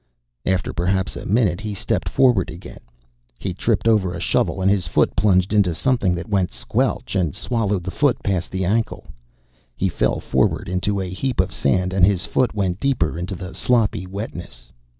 After 0.47 0.73
perhaps 0.73 1.15
a 1.15 1.27
minute, 1.27 1.61
he 1.61 1.75
stepped 1.75 2.09
forward 2.09 2.49
again. 2.49 2.79
He 3.37 3.53
tripped 3.53 3.87
over 3.87 4.15
a 4.15 4.19
shovel, 4.19 4.59
and 4.59 4.71
his 4.71 4.87
foot 4.87 5.15
plunged 5.15 5.53
into 5.53 5.75
something 5.75 6.15
that 6.15 6.27
went 6.27 6.49
squelch 6.51 7.13
and 7.13 7.35
swallowed 7.35 7.83
the 7.83 7.91
foot 7.91 8.23
past 8.23 8.49
the 8.49 8.65
ankle. 8.65 9.05
He 9.75 9.89
fell 9.89 10.19
forward 10.19 10.67
into 10.67 10.99
a 11.01 11.09
heap 11.11 11.39
of 11.39 11.53
sand, 11.53 11.93
and 11.93 12.03
his 12.03 12.25
foot 12.25 12.55
went 12.55 12.79
deeper 12.79 13.15
into 13.15 13.35
the 13.35 13.53
sloppy 13.53 14.07
wetness. 14.07 14.71